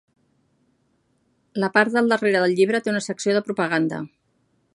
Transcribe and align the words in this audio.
La 1.63 1.69
part 1.75 1.99
del 1.99 2.09
darrere 2.13 2.43
del 2.45 2.57
llibre 2.61 2.83
té 2.87 2.95
una 2.95 3.07
secció 3.11 3.37
de 3.37 3.45
propaganda. 3.51 4.03